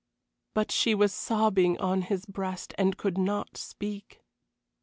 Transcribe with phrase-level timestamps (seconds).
[0.55, 4.23] But she was sobbing on his breast and could not speak.